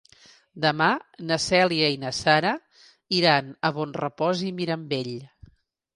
[0.61, 0.87] Demà
[1.31, 2.55] na Cèlia i na Sara
[3.19, 5.17] iran a Bonrepòs i Mirambell.